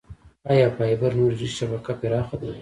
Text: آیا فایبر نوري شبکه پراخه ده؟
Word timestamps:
آیا 0.51 0.67
فایبر 0.75 1.11
نوري 1.19 1.47
شبکه 1.57 1.93
پراخه 2.01 2.35
ده؟ 2.41 2.51